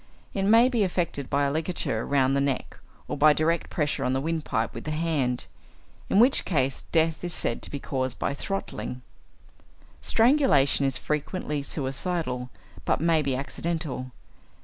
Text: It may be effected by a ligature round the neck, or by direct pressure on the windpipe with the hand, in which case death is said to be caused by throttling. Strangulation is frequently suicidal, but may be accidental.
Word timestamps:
It 0.33 0.41
may 0.45 0.67
be 0.67 0.83
effected 0.83 1.29
by 1.29 1.43
a 1.43 1.51
ligature 1.51 2.03
round 2.07 2.35
the 2.35 2.41
neck, 2.41 2.79
or 3.07 3.15
by 3.15 3.33
direct 3.33 3.69
pressure 3.69 4.03
on 4.03 4.13
the 4.13 4.19
windpipe 4.19 4.73
with 4.73 4.85
the 4.85 4.89
hand, 4.89 5.45
in 6.09 6.17
which 6.19 6.43
case 6.43 6.85
death 6.91 7.23
is 7.23 7.35
said 7.35 7.61
to 7.61 7.69
be 7.69 7.79
caused 7.79 8.17
by 8.17 8.33
throttling. 8.33 9.03
Strangulation 10.01 10.87
is 10.87 10.97
frequently 10.97 11.61
suicidal, 11.61 12.49
but 12.83 12.99
may 12.99 13.21
be 13.21 13.35
accidental. 13.35 14.09